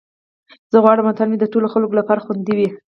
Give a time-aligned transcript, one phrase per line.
[0.71, 2.69] زه غواړم وطن مې د ټولو خلکو لپاره خوندي وي.